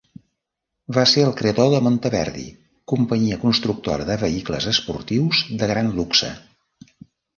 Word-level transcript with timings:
Va 0.97 1.01
ser 1.09 1.25
el 1.25 1.33
creador 1.41 1.67
de 1.73 1.81
Monteverdi, 1.87 2.45
companyia 2.93 3.39
constructora 3.45 4.09
de 4.11 4.17
vehicles 4.25 4.69
esportius 4.75 5.43
de 5.63 5.69
gran 5.75 5.93
luxe. 6.01 6.33